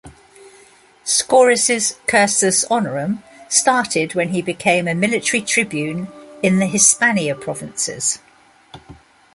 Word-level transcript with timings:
Scaurus' 1.05 1.97
"cursus 2.07 2.65
honorum" 2.71 3.21
started 3.49 4.15
when 4.15 4.29
he 4.29 4.41
became 4.41 4.87
a 4.87 4.95
military 4.95 5.43
tribune 5.43 6.07
in 6.41 6.57
the 6.57 6.65
Hispania 6.65 7.35
provinces. 7.35 8.17